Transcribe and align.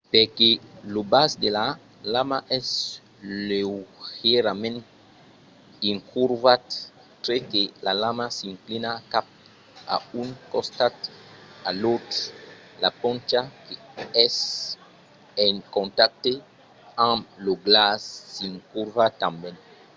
perque 0.13 0.49
lo 0.93 1.01
bas 1.13 1.31
de 1.43 1.49
la 1.57 1.65
lama 2.13 2.37
es 2.57 2.67
leugièrament 3.49 4.79
incurvat 5.91 6.65
tre 7.23 7.35
que 7.51 7.61
la 7.85 7.93
lama 8.03 8.25
s'inclina 8.37 8.91
cap 9.11 9.25
a 9.95 9.97
un 10.21 10.27
costat 10.53 10.95
o 11.67 11.69
l’autre 11.81 12.19
la 12.83 12.89
poncha 13.01 13.41
qu'es 13.65 14.37
en 15.45 15.55
contacte 15.75 16.31
amb 17.09 17.21
lo 17.45 17.53
glaç 17.65 18.01
s’incurva 18.35 19.05
tanben 19.21 19.55